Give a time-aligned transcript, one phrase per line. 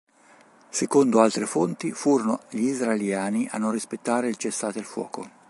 [0.71, 5.29] Secondo altre fonti furono gli israeliani a non rispettare il cessate il fuoco.